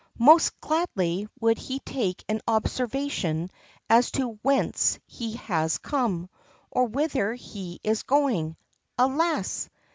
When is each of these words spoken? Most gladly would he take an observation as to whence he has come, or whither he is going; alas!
Most 0.17 0.59
gladly 0.61 1.27
would 1.39 1.59
he 1.59 1.77
take 1.77 2.25
an 2.27 2.41
observation 2.47 3.51
as 3.87 4.09
to 4.13 4.39
whence 4.41 4.97
he 5.05 5.33
has 5.33 5.77
come, 5.77 6.27
or 6.71 6.85
whither 6.87 7.35
he 7.35 7.79
is 7.83 8.01
going; 8.01 8.57
alas! 8.97 9.69